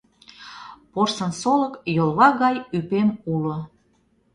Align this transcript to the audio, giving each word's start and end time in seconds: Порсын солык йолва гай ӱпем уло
Порсын 0.91 1.31
солык 1.41 1.73
йолва 1.95 2.29
гай 2.41 2.55
ӱпем 2.77 3.09
уло 3.33 3.57